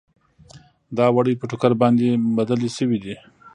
[0.97, 2.07] دا وړۍ په ټوکر باندې
[2.37, 3.15] بدلې شوې دي.